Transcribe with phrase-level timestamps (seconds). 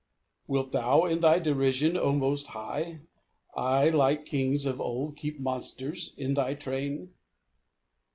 [0.47, 3.01] "Wilt Thou in Thy derision, O Most High
[3.55, 7.13] I Like kings of old keep monsters in Thy train?"